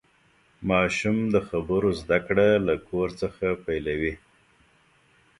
ماشوم 0.69 1.17
د 1.33 1.35
خبرو 1.47 1.89
زدهکړه 2.01 2.47
له 2.67 2.75
کور 2.89 3.09
څخه 3.21 3.45
پیلوي. 3.65 4.13